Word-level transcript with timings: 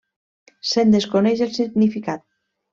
Se'n 0.69 0.95
desconeix 0.95 1.45
el 1.49 1.55
significat. 1.61 2.29